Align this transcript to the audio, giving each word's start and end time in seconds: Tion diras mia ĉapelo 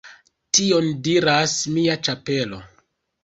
Tion 0.57 0.87
diras 1.07 1.53
mia 1.75 1.97
ĉapelo 2.09 2.63